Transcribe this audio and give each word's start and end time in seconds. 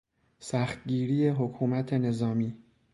سختگیری 0.39 1.29
حکومت 1.29 1.93
نظامی 1.93 2.57